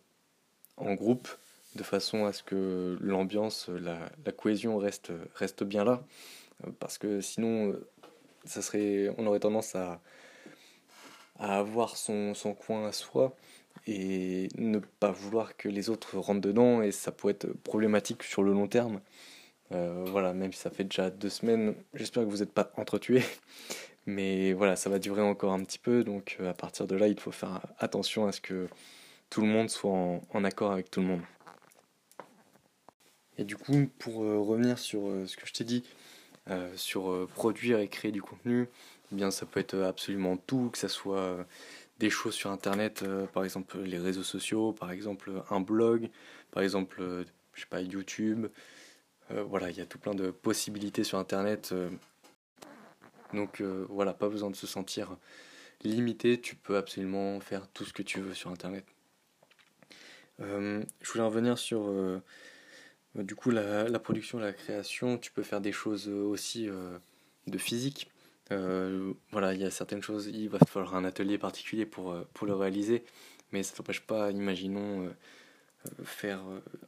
en 0.77 0.95
groupe 0.95 1.29
de 1.75 1.83
façon 1.83 2.27
à 2.27 2.33
ce 2.33 2.45
que 2.45 2.97
l'ambiance, 3.01 3.69
la, 3.69 3.99
la, 4.25 4.31
cohésion 4.31 4.79
reste, 4.79 5.11
reste 5.35 5.65
bien 5.65 5.83
là. 5.85 6.01
Euh, 6.65 6.71
parce 6.79 6.97
que 6.99 7.21
sinon, 7.21 7.73
euh, 7.73 7.87
ça 8.45 8.63
serait, 8.63 9.09
on 9.19 9.27
aurait 9.27 9.41
tendance 9.41 9.75
à, 9.75 10.01
à 11.39 11.59
avoir 11.59 11.97
son, 11.97 12.35
son 12.35 12.55
coin 12.55 12.87
à 12.87 12.93
soi 12.93 13.35
et 13.87 14.49
ne 14.57 14.79
pas 14.79 15.11
vouloir 15.11 15.57
que 15.57 15.69
les 15.69 15.91
autres 15.91 16.19
rentrent 16.19 16.41
dedans 16.41 16.83
et 16.83 16.93
ça 16.93 17.13
pourrait 17.13 17.33
être 17.33 17.53
problématique 17.63 18.23
sur 18.23 18.43
le 18.43 18.53
long 18.53 18.69
terme. 18.69 19.01
Euh, 19.73 20.05
voilà, 20.07 20.35
même 20.35 20.53
si 20.53 20.61
ça 20.61 20.71
fait 20.71 20.85
déjà 20.85 21.11
deux 21.11 21.31
semaines, 21.31 21.75
j'espère 21.95 22.25
que 22.25 22.29
vous 22.29 22.39
n'êtes 22.39 22.53
pas 22.53 22.73
entretués. 22.77 23.23
Mais 24.07 24.53
voilà, 24.53 24.77
ça 24.77 24.91
va 24.91 24.99
durer 24.99 25.23
encore 25.23 25.53
un 25.53 25.65
petit 25.65 25.79
peu, 25.79 26.05
donc 26.05 26.37
à 26.47 26.53
partir 26.53 26.87
de 26.87 26.95
là, 26.95 27.09
il 27.09 27.19
faut 27.19 27.33
faire 27.33 27.61
attention 27.79 28.27
à 28.27 28.33
ce 28.33 28.41
que 28.41 28.69
tout 29.31 29.41
le 29.41 29.49
monde 29.49 29.69
soit 29.69 29.91
en, 29.91 30.45
accord 30.45 30.71
avec 30.71 30.91
tout 30.91 31.01
le 31.01 31.07
monde. 31.07 31.23
Et 33.37 33.45
du 33.45 33.57
coup, 33.57 33.89
pour 33.99 34.23
euh, 34.23 34.39
revenir 34.39 34.79
sur 34.79 35.09
euh, 35.09 35.27
ce 35.27 35.37
que 35.37 35.45
je 35.45 35.53
t'ai 35.53 35.65
dit, 35.65 35.83
euh, 35.83 36.24
sur 36.77 37.27
produire 37.35 37.79
et 37.79 37.89
créer 37.89 38.13
du 38.13 38.23
contenu, 38.23 38.69
eh 39.13 39.15
bien 39.15 39.31
ça 39.31 39.47
peut 39.47 39.61
être 39.61 39.79
absolument 39.79 40.37
tout, 40.37 40.71
que 40.71 40.79
ce 40.79 40.89
soit 40.89 41.47
des 41.99 42.11
choses 42.11 42.35
sur 42.35 42.51
internet, 42.51 43.05
par 43.33 43.45
exemple 43.45 43.79
les 43.79 43.99
réseaux 43.99 44.23
sociaux, 44.23 44.73
par 44.73 44.91
exemple 44.91 45.31
un 45.51 45.61
blog, 45.61 46.11
par 46.51 46.63
exemple 46.63 47.03
je 47.55 47.61
sais 47.61 47.67
pas 47.69 47.81
YouTube. 47.81 48.49
voilà, 49.31 49.71
il 49.71 49.77
y 49.77 49.81
a 49.81 49.87
tout 49.87 49.99
plein 49.99 50.15
de 50.15 50.31
possibilités 50.31 51.05
sur 51.05 51.19
internet. 51.19 51.75
donc 53.33 53.63
voilà, 53.89 54.13
pas 54.13 54.29
besoin 54.29 54.51
de 54.51 54.57
se 54.57 54.67
sentir 54.67 55.17
limité, 55.85 56.41
tu 56.41 56.57
peux 56.57 56.77
absolument 56.77 57.41
faire 57.41 57.69
tout 57.69 57.85
ce 57.85 57.93
que 57.93 58.03
tu 58.03 58.21
veux 58.21 58.35
sur 58.35 58.51
internet. 58.51 58.85
je 60.39 61.13
voulais 61.13 61.25
revenir 61.25 61.59
sur 61.59 61.87
euh, 61.89 62.21
du 63.15 63.35
coup, 63.35 63.51
la, 63.51 63.99
production, 64.01 64.39
la 64.39 64.53
création, 64.53 65.19
tu 65.19 65.31
peux 65.31 65.43
faire 65.43 65.61
des 65.61 65.73
choses 65.73 66.09
euh, 66.09 66.25
aussi 66.25 66.69
euh, 66.69 66.99
de 67.47 67.59
physique. 67.59 68.11
voilà, 68.51 69.55
il 69.55 69.61
y 69.61 69.65
a 69.65 69.71
certaines 69.71 70.03
choses, 70.03 70.27
il 70.27 70.49
va 70.49 70.59
falloir 70.67 70.97
un 70.97 71.05
atelier 71.05 71.39
particulier 71.39 71.87
pour, 71.87 72.15
le 72.15 72.55
réaliser, 72.55 73.05
mais 73.53 73.63
ça 73.63 73.75
t'empêche 73.77 74.01
pas, 74.01 74.31
imaginons, 74.31 75.13
faire 76.05 76.41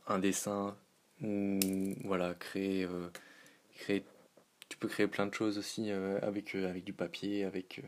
un 0.06 0.18
dessin 0.18 0.76
ou 1.22 1.58
voilà, 2.04 2.34
créer, 2.34 2.86
créer. 3.78 4.04
Tu 4.68 4.76
peux 4.78 4.88
créer 4.88 5.06
plein 5.06 5.26
de 5.26 5.34
choses 5.34 5.58
aussi 5.58 5.90
avec, 5.90 6.54
avec 6.54 6.84
du 6.84 6.92
papier, 6.92 7.44
avec 7.44 7.82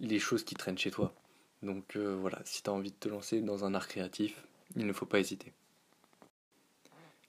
les 0.00 0.18
choses 0.18 0.44
qui 0.44 0.54
traînent 0.54 0.78
chez 0.78 0.90
toi. 0.90 1.14
Donc 1.62 1.96
voilà, 1.96 2.40
si 2.44 2.62
tu 2.62 2.70
as 2.70 2.72
envie 2.72 2.90
de 2.90 2.96
te 2.96 3.08
lancer 3.08 3.40
dans 3.40 3.64
un 3.64 3.74
art 3.74 3.88
créatif, 3.88 4.44
il 4.76 4.86
ne 4.86 4.92
faut 4.92 5.06
pas 5.06 5.20
hésiter 5.20 5.52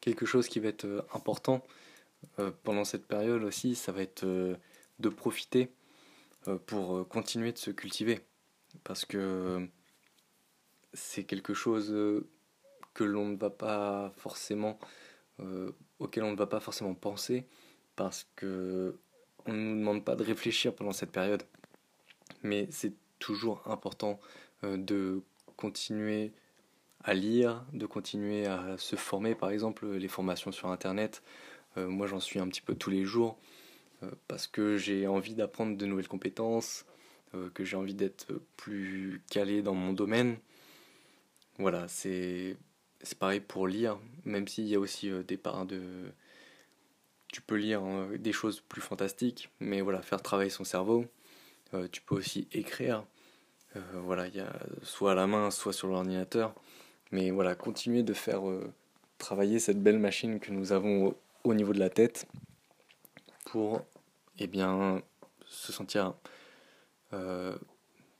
quelque 0.05 0.27
chose 0.27 0.47
qui 0.47 0.59
va 0.59 0.69
être 0.69 0.85
euh, 0.85 1.01
important 1.13 1.63
euh, 2.39 2.51
pendant 2.63 2.85
cette 2.85 3.07
période 3.07 3.43
aussi, 3.43 3.75
ça 3.75 3.91
va 3.91 4.03
être 4.03 4.23
euh, 4.23 4.55
de 4.99 5.09
profiter 5.09 5.71
pour 6.67 7.07
continuer 7.07 7.51
de 7.51 7.57
se 7.57 7.71
cultiver. 7.71 8.19
Parce 8.83 9.03
que 9.03 9.67
c'est 10.93 11.23
quelque 11.23 11.55
chose 11.55 11.87
que 12.93 13.03
l'on 13.03 13.29
ne 13.29 13.35
va 13.35 13.49
pas 13.49 14.13
forcément 14.15 14.77
auquel 15.97 16.23
on 16.23 16.33
ne 16.33 16.37
va 16.37 16.45
pas 16.45 16.59
forcément 16.59 16.93
penser 16.93 17.47
parce 17.95 18.27
que 18.35 18.95
on 19.47 19.53
ne 19.53 19.57
nous 19.57 19.79
demande 19.79 20.05
pas 20.05 20.15
de 20.15 20.23
réfléchir 20.23 20.75
pendant 20.75 20.91
cette 20.91 21.11
période 21.11 21.41
mais 22.43 22.67
c'est 22.69 22.93
toujours 23.17 23.63
important 23.65 24.19
de 24.61 25.23
continuer 25.57 26.31
à 27.05 27.13
lire, 27.13 27.63
de 27.71 27.85
continuer 27.85 28.47
à 28.47 28.77
se 28.79 28.95
former, 28.95 29.35
par 29.35 29.51
exemple 29.51 29.87
les 29.87 30.07
formations 30.07 30.51
sur 30.51 30.69
Internet. 30.69 31.21
Euh, 31.77 31.87
moi 31.87 32.07
j'en 32.07 32.19
suis 32.19 32.39
un 32.39 32.47
petit 32.47 32.61
peu 32.61 32.73
tous 32.73 32.89
les 32.89 33.05
jours 33.05 33.37
euh, 34.03 34.09
parce 34.27 34.47
que 34.47 34.75
j'ai 34.77 35.05
envie 35.05 35.35
d'apprendre 35.35 35.77
de 35.77 35.85
nouvelles 35.85 36.07
compétences, 36.07 36.85
euh, 37.35 37.49
que 37.51 37.63
j'ai 37.63 37.77
envie 37.77 37.93
d'être 37.93 38.33
plus 38.57 39.21
calé 39.29 39.61
dans 39.61 39.75
mon 39.75 39.93
domaine. 39.93 40.37
Voilà, 41.59 41.87
c'est 41.87 42.57
pareil 43.19 43.39
pour 43.39 43.67
lire, 43.67 43.99
même 44.25 44.47
s'il 44.47 44.67
y 44.67 44.75
a 44.75 44.79
aussi 44.79 45.11
des 45.27 45.37
parts 45.37 45.65
de... 45.65 45.81
Tu 47.31 47.41
peux 47.41 47.55
lire 47.55 47.83
hein, 47.83 48.09
des 48.17 48.31
choses 48.31 48.61
plus 48.61 48.81
fantastiques, 48.81 49.49
mais 49.59 49.81
voilà, 49.81 50.01
faire 50.01 50.21
travailler 50.21 50.49
son 50.49 50.63
cerveau. 50.63 51.05
tu 51.91 52.01
peux 52.01 52.15
aussi 52.15 52.47
écrire. 52.51 53.05
voilà, 53.93 54.27
il 54.27 54.35
y 54.35 54.39
a 54.39 54.51
soit 54.83 55.13
à 55.13 55.15
la 55.15 55.27
main, 55.27 55.51
soit 55.51 55.71
sur 55.71 55.87
l'ordinateur. 55.87 56.55
Mais 57.11 57.31
voilà, 57.31 57.55
continuer 57.55 58.03
de 58.03 58.13
faire 58.13 58.47
euh, 58.49 58.71
travailler 59.17 59.59
cette 59.59 59.81
belle 59.81 59.99
machine 59.99 60.39
que 60.39 60.51
nous 60.51 60.71
avons 60.71 61.15
au, 61.43 61.53
niveau 61.53 61.73
de 61.73 61.79
la 61.79 61.89
tête 61.89 62.27
pour 63.45 63.81
eh 64.39 64.47
bien, 64.47 65.01
se 65.45 65.71
sentir 65.71 66.15
euh, 67.13 67.55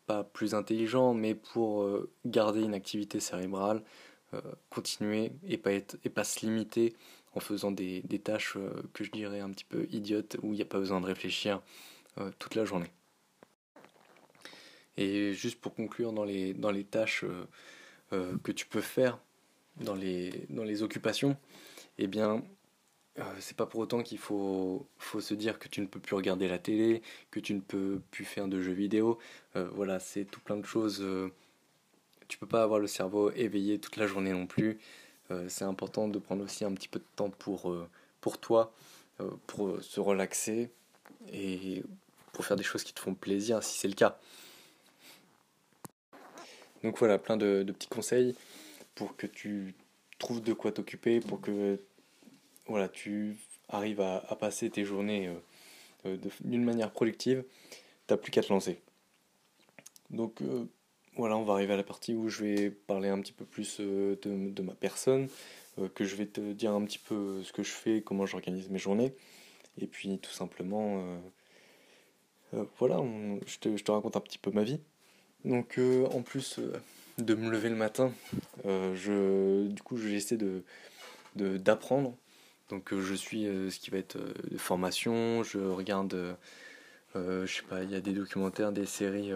pas 0.06 0.24
plus 0.24 0.54
intelligent, 0.54 1.14
mais 1.14 1.34
pour 1.34 1.82
euh, 1.82 2.12
garder 2.26 2.62
une 2.62 2.74
activité 2.74 3.20
cérébrale, 3.20 3.84
continuer 4.70 5.32
et 5.48 5.58
pas, 5.58 5.72
et 5.72 6.10
pas 6.10 6.26
se 6.26 6.46
limiter 6.46 6.94
en 7.36 7.40
faisant 7.40 7.72
des, 7.72 8.02
des 8.02 8.20
tâches 8.20 8.58
que 8.92 9.06
je 9.06 9.12
dirais 9.12 9.40
un 9.40 9.50
petit 9.50 9.64
peu 9.64 9.88
idiotes 9.92 10.36
où 10.44 10.52
il 10.52 10.58
n'y 10.58 10.62
a 10.62 10.66
pas 10.66 10.80
besoin 10.80 11.00
de 11.00 11.06
réfléchir 11.06 11.62
toute 12.38 12.56
la 12.56 12.66
journée. 12.66 12.92
Et 14.98 15.32
juste 15.32 15.62
pour 15.62 15.74
conclure 15.74 16.12
dans 16.12 16.26
les, 16.26 16.54
dans 16.54 16.72
les 16.72 16.84
tâches 16.84 17.24
euh, 18.14 18.38
que 18.44 18.52
tu 18.52 18.66
peux 18.66 18.82
faire 18.82 19.20
dans 19.78 19.96
les, 19.96 20.46
dans 20.50 20.64
les 20.64 20.84
occupations, 20.84 21.36
eh 21.98 22.08
bien, 22.08 22.44
euh, 23.20 23.24
c'est 23.40 23.58
pas 23.58 23.66
pour 23.66 23.80
autant 23.80 24.04
qu'il 24.04 24.18
faut, 24.18 24.88
faut 24.98 25.22
se 25.22 25.34
dire 25.34 25.60
que 25.60 25.68
tu 25.68 25.82
ne 25.82 25.88
peux 25.88 26.00
plus 26.00 26.16
regarder 26.16 26.48
la 26.48 26.60
télé, 26.60 27.02
que 27.32 27.40
tu 27.40 27.54
ne 27.54 27.62
peux 27.62 28.02
plus 28.12 28.26
faire 28.26 28.48
de 28.48 28.62
jeux 28.62 28.74
vidéo. 28.74 29.18
Euh, 29.56 29.68
voilà, 29.74 30.00
c'est 30.00 30.26
tout 30.26 30.40
plein 30.40 30.58
de 30.58 30.66
choses. 30.66 31.04
tu 32.28 32.38
peux 32.38 32.48
pas 32.48 32.64
avoir 32.64 32.80
le 32.80 32.88
cerveau 32.88 33.32
éveillé 33.32 33.80
toute 33.80 33.98
la 33.98 34.08
journée 34.08 34.32
non 34.32 34.48
plus. 34.48 34.80
c'est 35.48 35.66
important 35.66 36.08
de 36.08 36.20
prendre 36.20 36.44
aussi 36.44 36.66
un 36.66 36.74
petit 36.74 36.88
peu 36.88 37.00
de 37.00 37.06
temps 37.16 37.30
pour, 37.30 37.76
pour 38.22 38.38
toi, 38.40 38.74
pour 39.48 39.82
se 39.82 40.00
relaxer 40.00 40.70
et 41.32 41.84
pour 42.34 42.46
faire 42.46 42.58
des 42.58 42.64
choses 42.64 42.84
qui 42.84 42.94
te 42.94 43.00
font 43.00 43.16
plaisir 43.16 43.64
si 43.64 43.80
c'est 43.80 43.88
le 43.88 43.96
cas. 43.96 44.20
Donc 46.86 47.00
voilà, 47.00 47.18
plein 47.18 47.36
de, 47.36 47.64
petits 47.64 47.88
conseils 47.88 48.36
pour 48.94 49.16
que 49.18 49.26
tu 49.26 49.74
trouves 50.20 50.40
de 50.44 50.54
quoi 50.54 50.72
t'occuper, 50.72 51.20
pour 51.20 51.42
que 51.42 51.82
voilà, 52.68 52.88
tu 52.88 53.38
arrives 53.70 54.02
à, 54.02 54.38
passer 54.40 54.70
tes 54.70 54.86
journées 54.86 55.28
euh, 55.28 55.34
euh, 56.06 56.18
d'une 56.42 56.64
manière 56.64 56.92
productive. 56.92 57.44
T'as 58.06 58.18
plus 58.18 58.30
qu'à 58.30 58.44
te 58.44 58.54
lancer. 58.54 58.80
Donc 60.12 60.44
euh, 60.44 60.66
voilà, 61.16 61.36
on 61.38 61.44
va 61.44 61.54
arriver 61.54 61.74
à 61.74 61.78
la 61.78 61.84
partie 61.84 62.14
où 62.14 62.30
je 62.30 62.44
vais 62.44 62.70
parler 62.70 63.10
un 63.10 63.20
petit 63.20 63.34
peu 63.34 63.46
plus 63.46 63.80
de, 63.80 64.62
ma 64.62 64.76
personne, 64.76 65.28
que 65.96 66.06
je 66.06 66.16
vais 66.16 66.28
te 66.28 66.52
dire 66.52 66.72
un 66.72 66.86
petit 66.86 67.00
peu 67.00 67.42
ce 67.42 67.52
que 67.52 67.64
je 67.64 67.72
fais, 67.72 68.04
comment 68.04 68.28
j'organise 68.28 68.70
mes 68.70 68.78
journées. 68.78 69.12
Et 69.80 69.88
puis 69.88 70.20
tout 70.20 70.32
simplement, 70.32 71.04
voilà, 72.78 73.02
je, 73.48 73.58
te, 73.58 73.76
je, 73.76 73.84
te, 73.84 73.92
raconte 73.92 74.18
un 74.18 74.22
petit 74.22 74.38
peu 74.38 74.52
ma 74.52 74.64
vie. 74.64 74.80
Donc 75.46 75.78
euh, 75.78 76.08
en 76.08 76.24
plus 76.24 76.58
euh, 76.58 76.74
de 77.20 77.36
me 77.36 77.52
lever 77.52 77.70
le 77.70 77.76
matin, 77.76 78.12
euh, 78.66 78.96
je, 78.96 79.68
du 79.68 79.82
coup 79.84 79.96
j'essaie 79.98 80.38
de, 80.38 80.64
d'apprendre. 81.36 82.16
Donc 82.70 82.96
je 83.00 83.14
suis 83.14 83.44
ce 83.44 83.80
qui 83.80 83.92
va 83.92 84.00
être 84.00 84.18
de 84.18 84.58
formation, 84.58 85.44
je 85.44 85.60
regarde, 85.60 86.36
je 87.14 87.46
sais 87.46 87.62
pas, 87.62 87.84
il 87.84 87.92
y 87.92 87.96
a 87.96 88.02
des 88.02 88.14
documentaires, 88.14 88.72
des 88.72 88.88
séries 88.88 89.32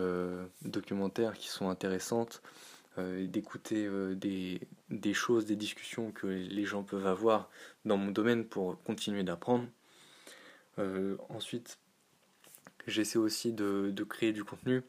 documentaires 0.63 1.33
qui 1.33 1.47
sont 1.47 1.69
intéressantes, 1.69 2.41
d'écouter 2.97 3.87
des, 4.15 5.13
choses, 5.13 5.45
des 5.45 5.55
discussions 5.55 6.11
que 6.11 6.25
les 6.25 6.65
gens 6.65 6.81
peuvent 6.81 7.05
avoir 7.05 7.51
dans 7.85 7.97
mon 7.97 8.09
domaine 8.09 8.45
pour 8.45 8.81
continuer 8.81 9.21
d'apprendre. 9.21 9.67
ensuite, 11.29 11.77
j'essaie 12.87 13.19
aussi 13.19 13.53
de, 13.53 13.93
créer 14.09 14.33
du 14.33 14.43
contenu. 14.43 14.81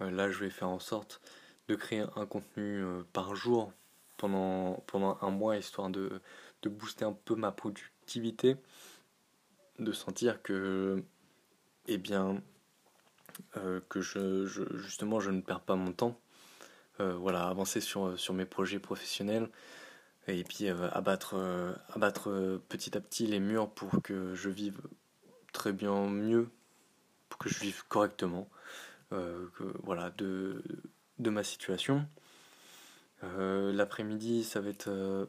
Euh, 0.00 0.10
là, 0.10 0.30
je 0.30 0.38
vais 0.38 0.50
faire 0.50 0.68
en 0.68 0.78
sorte 0.78 1.20
de 1.68 1.74
créer 1.74 2.04
un 2.16 2.26
contenu 2.26 2.82
euh, 2.82 3.02
par 3.12 3.34
jour 3.34 3.72
pendant, 4.16 4.82
pendant 4.86 5.18
un 5.20 5.30
mois, 5.30 5.56
histoire 5.56 5.90
de, 5.90 6.20
de 6.62 6.68
booster 6.68 7.04
un 7.04 7.12
peu 7.12 7.34
ma 7.34 7.52
productivité, 7.52 8.56
de 9.78 9.92
sentir 9.92 10.42
que, 10.42 11.02
eh 11.86 11.98
bien, 11.98 12.42
euh, 13.56 13.80
que 13.88 14.00
je, 14.00 14.46
justement, 14.76 15.20
je 15.20 15.30
ne 15.30 15.40
perds 15.40 15.62
pas 15.62 15.76
mon 15.76 15.92
temps. 15.92 16.18
voilà, 16.98 17.48
avancer 17.48 17.80
sur, 17.80 18.16
sur 18.16 18.32
mes 18.32 18.44
projets 18.44 18.78
professionnels 18.78 19.48
et 20.28 20.44
puis 20.44 20.68
abattre, 20.68 21.34
abattre 21.88 22.60
petit 22.68 22.96
à 22.96 23.00
petit 23.00 23.26
les 23.26 23.40
murs 23.40 23.68
pour 23.70 23.90
que 24.02 24.36
je 24.36 24.48
vive 24.50 24.80
très 25.52 25.72
bien 25.72 26.06
mieux, 26.08 26.48
pour 27.28 27.38
que 27.38 27.48
je 27.48 27.58
vive 27.58 27.82
correctement. 27.88 28.48
Euh, 29.12 29.46
voilà, 29.82 30.10
de, 30.16 30.62
ma 31.18 31.44
situation. 31.44 32.06
Euh, 33.24 33.72
l'après-midi, 33.72 34.42
ça 34.42 34.60
va 34.60 34.70
être 34.70 34.88
euh, 34.88 35.26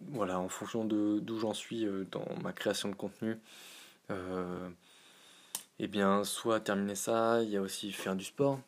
voilà, 0.00 0.38
en 0.38 0.48
fonction 0.48 0.84
d'où 0.84 1.38
j'en 1.38 1.54
suis 1.54 1.86
dans 2.10 2.26
ma 2.42 2.52
création 2.52 2.88
de 2.88 2.94
contenu. 2.94 3.38
eh 5.78 5.86
bien, 5.88 6.24
soit 6.24 6.60
terminer 6.60 6.94
ça, 6.94 7.42
il 7.42 7.50
y 7.50 7.56
a 7.56 7.60
aussi 7.62 7.92
faire 7.92 8.16
du 8.16 8.24
sport. 8.24 8.60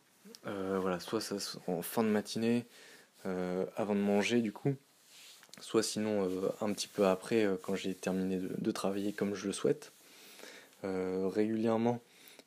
voilà, 0.44 1.00
soit 1.00 1.20
ça, 1.20 1.36
en 1.66 1.82
fin 1.82 2.02
de 2.02 2.08
matinée, 2.08 2.66
avant 3.24 3.94
de 3.94 4.00
manger 4.00 4.40
du 4.42 4.52
coup, 4.52 4.74
soit 5.60 5.82
sinon 5.82 6.28
un 6.60 6.72
petit 6.72 6.88
peu 6.88 7.06
après 7.06 7.48
quand 7.62 7.74
j'ai 7.74 7.94
terminé 7.94 8.38
de, 8.38 8.70
travailler 8.72 9.12
comme 9.12 9.34
je 9.34 9.46
le 9.46 9.52
souhaite. 9.52 9.92
régulièrement, 10.82 12.00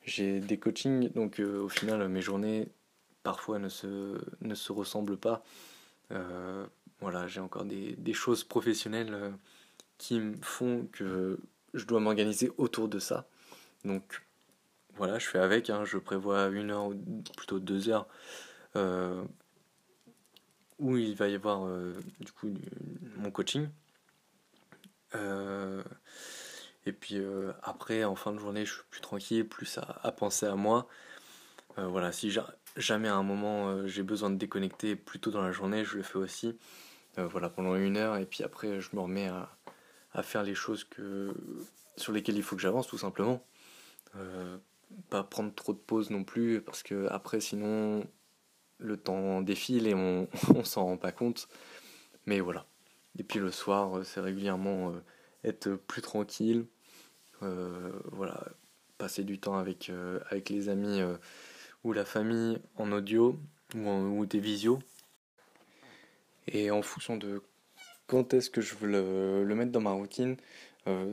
j'ai 0.06 0.40
des 0.40 0.58
coachings, 0.60 1.12
donc 1.14 1.40
euh, 1.40 1.64
au 1.64 1.70
final, 1.70 2.08
mes 2.08 2.22
journées 2.22 2.68
parfois 3.24 3.58
ne 3.60 3.70
se, 3.70 4.20
ne 4.42 4.56
se 4.56 4.72
ressemblent 4.72 5.18
pas. 5.18 5.44
Euh, 6.12 6.66
voilà, 7.02 7.28
j'ai 7.28 7.40
encore 7.40 7.66
des, 7.66 7.96
des, 7.96 8.14
choses 8.14 8.44
professionnelles 8.44 9.14
euh, 9.14 9.32
qui 9.98 10.20
me 10.20 10.38
font 10.42 10.88
que 10.92 11.40
je 11.74 11.86
dois 11.86 12.00
m'organiser 12.00 12.52
autour 12.58 12.88
de 12.88 13.00
ça. 13.00 13.28
Donc 13.84 14.22
voilà, 14.96 15.18
je 15.18 15.26
fais 15.26 15.40
avec, 15.40 15.72
hein, 15.72 15.84
je 15.86 15.98
prévois 15.98 16.48
une 16.50 16.70
heure, 16.70 16.88
ou 16.88 17.24
plutôt 17.36 17.60
deux 17.60 17.90
heures, 17.90 18.08
où 20.78 20.98
il 20.98 21.16
va 21.16 21.28
y 21.28 21.36
avoir 21.36 21.68
du 22.20 22.32
coup 22.32 22.54
mon 23.18 23.32
coaching. 23.32 23.68
Et 26.86 26.94
puis 26.94 27.18
euh, 27.18 27.51
après, 27.63 28.04
en 28.04 28.15
fin 28.15 28.32
de 28.32 28.39
journée, 28.39 28.65
je 28.65 28.74
suis 28.74 28.84
plus 28.89 29.01
tranquille, 29.01 29.48
plus 29.48 29.80
à, 29.80 30.12
penser 30.12 30.46
à 30.46 30.56
moi. 30.56 30.88
Euh, 31.77 31.88
voilà, 31.88 32.12
si 32.12 32.36
jamais 32.77 33.08
à 33.08 33.15
un 33.15 33.24
moment 33.24 33.70
euh, 33.70 33.88
j'ai 33.88 34.04
besoin 34.04 34.30
de 34.30 34.38
déconnecter 34.38 34.96
plus 34.96 35.20
tôt 35.20 35.32
dans 35.32 35.42
la 35.42 35.51
journée, 35.51 35.84
je 35.84 35.98
le 35.98 36.04
fais 36.04 36.18
aussi. 36.18 36.58
voilà, 37.18 37.50
pendant 37.50 37.75
une 37.75 37.98
heure, 37.98 38.18
et 38.18 38.25
puis 38.25 38.44
après, 38.44 38.82
je 38.82 38.89
me 38.94 39.01
remets 39.01 39.30
à, 39.30 40.24
faire 40.24 40.44
les 40.44 40.56
choses 40.56 40.84
que, 40.84 41.34
sur 41.98 42.13
lesquelles 42.13 42.38
il 42.38 42.44
faut 42.44 42.56
que 42.56 42.62
j'avance, 42.62 42.88
tout 42.88 42.98
simplement. 42.98 43.46
pas 45.10 45.24
prendre 45.24 45.54
trop 45.54 45.74
de 45.74 45.80
pauses 45.80 46.10
non 46.10 46.24
plus, 46.24 46.62
parce 46.62 46.84
que 46.84 47.08
après, 47.10 47.39
sinon, 47.39 48.06
le 48.80 48.98
temps 48.98 49.42
défile 49.42 49.88
et 49.88 49.96
on, 49.96 50.27
s'en 50.63 50.86
rend 50.86 50.98
pas 50.98 51.12
compte. 51.12 51.48
Mais 52.25 52.39
voilà. 52.42 52.65
Et 53.18 53.24
puis 53.24 53.39
le 53.39 53.51
soir, 53.51 54.06
c'est 54.06 54.20
régulièrement 54.20 54.94
être 55.46 55.75
plus 55.75 56.01
tranquille, 56.01 56.65
voilà, 57.42 58.44
passer 58.98 59.24
du 59.24 59.39
temps 59.39 59.58
avec, 59.58 59.89
euh, 59.89 60.20
avec 60.30 60.50
les 60.50 60.70
amis 60.70 61.01
euh, 61.01 61.18
ou 61.84 61.94
la 61.94 62.06
famille 62.06 62.60
en 62.77 62.92
audio 62.92 63.38
ou, 63.75 63.89
ou 63.89 64.25
des 64.25 64.39
visios. 64.39 64.80
Et 66.48 66.72
en 66.72 66.82
fonction 66.82 67.18
de 67.18 67.42
quand 68.08 68.34
est-ce 68.34 68.50
que 68.50 68.62
je 68.62 68.75
veux 68.75 68.88
le, 69.44 69.56
mettre 69.56 69.72
dans 69.72 69.82
ma 69.82 69.92
routine, 69.92 70.38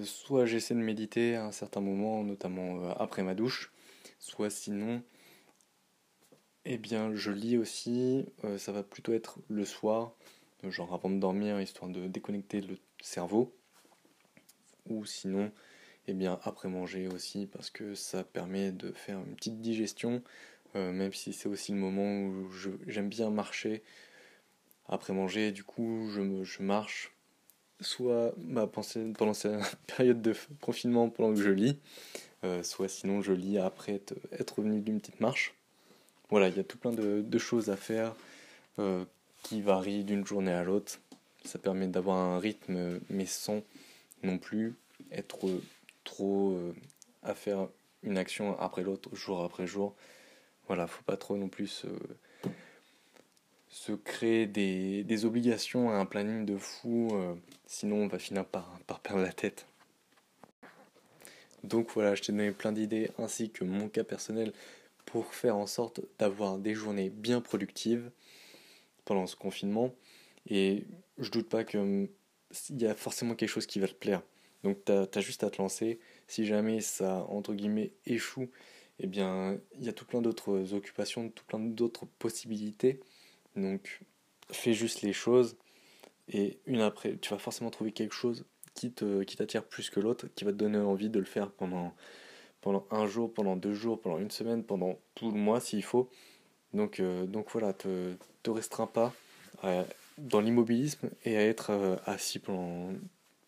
soit 0.05 0.45
j'essaie 0.45 0.75
de 0.75 0.81
méditer 0.81 1.37
à 1.37 1.47
un 1.47 1.53
certain 1.53 1.81
moment, 1.81 2.23
notamment 2.23 2.91
après 2.99 3.23
ma 3.23 3.35
douche, 3.35 3.73
soit 4.19 4.51
sinon 4.51 5.03
Eh 6.67 6.77
bien, 6.77 7.15
je 7.15 7.31
lis 7.31 7.57
aussi, 7.57 8.27
ça 8.59 8.73
va 8.73 8.83
plutôt 8.83 9.15
être 9.15 9.39
le 9.49 9.65
soir, 9.65 10.13
genre 10.69 10.93
avant 10.93 11.09
de 11.09 11.19
dormir, 11.19 11.59
histoire 11.63 11.91
de 11.91 12.07
déconnecter 12.09 12.61
le 12.61 12.77
cerveau. 13.01 13.57
Ou 14.91 15.07
sinon, 15.07 15.51
eh 16.09 16.15
bien, 16.15 16.39
après 16.45 16.69
manger 16.69 17.09
aussi, 17.09 17.47
parce 17.47 17.71
que 17.71 17.95
ça 17.95 18.25
permet 18.25 18.73
de 18.73 18.93
faire 18.93 19.19
une 19.19 19.35
petite 19.37 19.61
digestion, 19.61 20.23
même 20.75 21.13
si 21.13 21.33
c'est 21.33 21.49
aussi 21.49 21.73
le 21.73 21.79
moment 21.79 22.27
où 22.27 22.51
j'aime 22.87 23.09
bien 23.09 23.31
marcher. 23.31 23.83
Après 24.89 25.13
manger, 25.13 25.53
du 25.53 25.65
coup, 25.65 26.09
je, 26.11 26.43
je 26.43 26.63
marche, 26.63 27.13
soit 27.83 28.35
bah, 28.39 28.67
pendant 28.67 29.35
cette 29.35 29.77
période 29.87 30.23
de 30.23 30.35
confinement 30.61 31.09
pendant 31.09 31.35
que 31.35 31.43
je 31.43 31.51
lis, 31.51 31.79
euh, 32.45 32.63
soit 32.63 32.89
sinon 32.89 33.23
je 33.23 33.33
lis 33.33 33.59
après 33.59 34.01
être, 34.33 34.59
revenu 34.59 34.81
d'une 34.81 35.01
petite 35.01 35.21
marche. 35.21 35.55
Voilà, 36.31 36.49
il 36.49 36.57
y 36.57 36.61
a 36.61 36.65
tout 36.65 36.79
plein 36.79 36.93
de, 36.93 37.39
choses 37.39 37.69
à 37.69 37.77
faire 37.77 38.15
euh, 38.79 39.05
qui 39.43 39.61
varient 39.61 40.05
d'une 40.05 40.27
journée 40.27 40.53
à 40.53 40.65
l'autre. 40.65 40.99
Ça 41.45 41.59
permet 41.59 41.89
d'avoir 41.89 42.17
un 42.17 42.39
rythme, 42.39 43.01
mais 43.11 43.27
sans 43.27 43.63
non 44.23 44.39
plus 44.39 44.75
être 45.11 45.47
trop 46.05 46.53
euh, 46.53 46.75
à 47.23 47.35
faire 47.35 47.69
une 48.03 48.19
action 48.19 48.59
après 48.59 48.83
l'autre, 48.83 49.15
jour 49.15 49.43
après 49.43 49.67
jour. 49.67 49.95
Voilà, 50.67 50.87
faut 50.87 51.03
pas 51.03 51.17
trop 51.17 51.37
non 51.37 51.49
plus 51.49 51.87
se 53.69 53.93
créer 53.93 54.47
des, 54.47 55.25
obligations 55.25 55.91
à 55.91 55.95
un 55.95 56.07
planning 56.07 56.45
de 56.45 56.57
fou, 56.57 57.09
euh, 57.13 57.35
sinon 57.67 57.97
on 57.97 58.07
va 58.07 58.19
finir 58.19 58.45
par, 58.45 58.79
par 58.87 59.01
perdre 59.01 59.23
la 59.23 59.33
tête. 59.33 59.67
Donc 61.65 61.91
voilà, 61.95 62.15
je 62.15 62.23
t'ai 62.23 62.33
donné 62.33 62.53
plein 62.53 62.73
d'idées 62.73 63.11
ainsi 63.19 63.51
que 63.51 63.65
mon 63.65 63.89
cas 63.89 64.05
personnel 64.05 64.53
pour 65.07 65.35
faire 65.35 65.57
en 65.57 65.67
sorte 65.67 66.01
d'avoir 66.19 66.59
des 66.59 66.75
journées 66.75 67.11
bien 67.11 67.41
productives 67.41 68.11
pendant 69.05 69.27
ce 69.27 69.37
confinement. 69.37 69.95
Et 70.49 70.85
je 71.19 71.31
doute 71.31 71.49
pas 71.49 71.65
qu'il 71.65 72.09
y 72.71 72.87
a 72.87 72.95
forcément 72.95 73.35
quelque 73.35 73.49
chose 73.49 73.67
qui 73.67 73.79
va 73.81 73.89
te 73.89 73.95
plaire. 73.95 74.23
Donc 74.65 74.85
tu 74.85 74.93
as, 74.93 75.21
juste 75.21 75.45
à 75.45 75.51
te 75.51 75.61
lancer. 75.61 75.99
Si 76.29 76.47
jamais 76.47 76.81
ça, 76.81 77.27
entre 77.29 77.55
guillemets, 77.55 77.93
échoue, 78.07 78.49
eh 79.01 79.07
bien, 79.07 79.59
il 79.79 79.85
y 79.85 79.89
a 79.89 79.93
tout 79.93 80.05
plein 80.05 80.23
d'autres 80.23 80.75
occupations, 80.75 81.29
tout 81.31 81.45
plein 81.45 81.59
d'autres 81.59 82.07
possibilités. 82.19 83.01
Donc, 83.57 84.01
fais 84.51 84.73
juste 84.75 85.03
les 85.03 85.13
choses 85.13 85.57
et 86.29 86.59
une 86.67 86.81
après, 86.81 87.17
tu 87.17 87.31
vas 87.31 87.39
forcément 87.39 87.71
trouver 87.71 87.93
quelque 87.93 88.15
chose 88.15 88.45
qui 88.75 88.93
te 88.93 89.23
qui 89.25 89.37
t'attire 89.37 89.65
plus 89.65 89.91
que 89.91 90.01
l'autre, 90.01 90.29
qui 90.35 90.45
va 90.45 90.53
te 90.53 90.57
donner 90.57 90.79
envie 90.79 91.11
de 91.11 91.19
le 91.19 91.25
faire 91.25 91.51
pendant 91.51 91.95
pendant 92.61 92.87
un 92.91 93.07
jour, 93.07 93.33
pendant 93.33 93.57
deux 93.57 93.75
jours, 93.75 94.01
pendant 94.01 94.19
une 94.19 94.31
semaine, 94.31 94.65
pendant 94.65 94.99
tout 95.15 95.31
le 95.31 95.39
mois 95.39 95.61
s'il 95.61 95.83
faut. 95.85 96.09
Donc 96.75 97.01
euh, 97.01 97.27
donc 97.27 97.51
voilà, 97.51 97.73
te 97.73 98.15
te 98.43 98.51
restreins 98.51 98.87
pas 98.87 99.13
dans 100.19 100.41
l'immobilisme 100.41 101.11
et 101.25 101.37
à 101.37 101.43
être 101.47 101.71
euh, 101.71 101.97
assis 102.07 102.39
pendant 102.39 102.93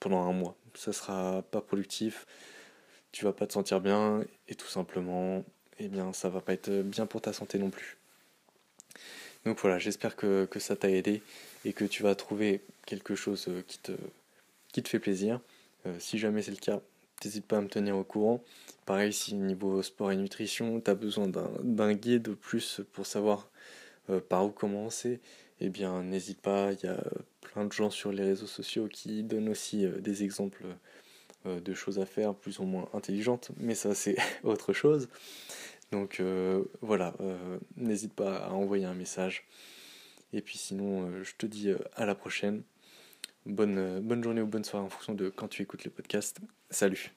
pendant 0.01 0.23
un 0.25 0.33
mois. 0.33 0.57
Ça 0.75 0.93
sera 0.93 1.43
pas 1.51 1.61
productif. 1.61 2.27
Tu 3.13 3.25
vas 3.25 3.33
pas 3.33 3.47
te 3.47 3.53
sentir 3.53 3.81
bien 3.81 4.25
et 4.49 4.55
tout 4.55 4.67
simplement, 4.67 5.45
eh 5.79 5.89
bien 5.89 6.13
ça 6.13 6.29
va 6.29 6.41
pas 6.41 6.53
être 6.53 6.83
bien 6.83 7.07
pour 7.07 7.21
ta 7.21 7.33
santé 7.33 7.59
non 7.59 7.71
plus. 7.71 7.97
Donc 9.45 9.59
voilà, 9.61 9.79
j'espère 9.79 10.17
que, 10.17 10.49
ça 10.59 10.75
t'a 10.75 10.91
aidé 10.91 11.23
et 11.65 11.73
que 11.73 11.85
tu 11.85 12.03
vas 12.03 12.15
trouver 12.15 12.63
quelque 12.87 13.15
chose 13.15 13.47
euh, 13.49 13.63
qui 13.67 13.79
te, 13.79 14.89
fait 14.89 14.99
plaisir. 14.99 15.41
Euh, 15.87 15.95
si 15.99 16.19
jamais 16.19 16.43
c'est 16.43 16.51
le 16.51 16.57
cas, 16.57 16.81
n'hésite 17.25 17.47
pas 17.47 17.59
à 17.59 17.61
me 17.61 17.69
tenir 17.69 17.97
au 17.97 18.05
courant. 18.05 18.43
Pareil, 18.87 19.13
si 19.13 19.35
niveau 19.35 19.83
sport 19.83 20.13
et 20.13 20.17
nutrition, 20.17 20.81
tu 20.81 20.91
as 20.91 20.95
besoin 20.95 21.29
d'un 21.29 21.93
guide 21.93 22.23
de 22.23 22.35
plus 22.35 22.81
pour 22.93 23.07
savoir 23.07 23.49
euh, 24.11 24.21
par 24.21 24.47
où 24.47 24.51
commencer, 24.51 25.21
eh 25.67 25.71
bien 25.71 26.03
n'hésite 26.03 26.41
pas, 26.41 26.73
il 26.73 26.85
y 26.85 26.89
a 26.89 27.03
plein 27.41 27.65
de 27.65 27.73
gens 27.73 27.91
sur 27.91 28.13
les 28.13 28.23
réseaux 28.23 28.47
sociaux 28.47 28.89
qui 28.89 29.23
donnent 29.23 29.49
aussi 29.49 29.87
des 30.01 30.23
exemples 30.23 30.65
de 31.45 31.75
choses 31.75 31.99
à 31.99 32.07
faire 32.07 32.35
plus 32.35 32.59
ou 32.59 32.65
moins 32.65 32.89
intelligentes, 32.95 33.51
mais 33.59 33.75
ça 33.75 33.95
c'est 33.95 34.17
autre 34.45 34.73
chose. 34.73 35.09
Donc 35.95 36.19
euh, 36.19 36.65
voilà, 36.81 37.15
euh, 37.21 37.59
n'hésite 37.77 38.15
pas 38.15 38.39
à 38.39 38.51
envoyer 38.51 38.85
un 38.85 38.95
message. 38.95 39.47
Et 40.33 40.43
puis 40.43 40.59
sinon, 40.59 41.07
euh, 41.07 41.23
je 41.23 41.35
te 41.37 41.47
dis 41.47 41.71
à 41.95 42.05
la 42.05 42.17
prochaine. 42.17 42.63
Bonne, 43.47 44.01
bonne 44.01 44.25
journée 44.25 44.41
ou 44.41 44.47
bonne 44.47 44.65
soirée 44.65 44.87
en 44.87 44.89
fonction 44.89 45.15
de 45.15 45.29
quand 45.29 45.49
tu 45.49 45.63
écoutes 45.63 45.85
le 45.85 45.91
podcast. 45.91 46.41
Salut 46.71 47.15